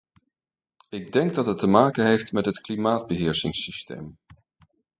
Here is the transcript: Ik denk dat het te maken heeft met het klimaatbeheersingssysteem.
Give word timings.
Ik 0.89 1.11
denk 1.13 1.33
dat 1.33 1.45
het 1.45 1.59
te 1.59 1.67
maken 1.67 2.05
heeft 2.05 2.31
met 2.31 2.45
het 2.45 2.61
klimaatbeheersingssysteem. 2.61 4.17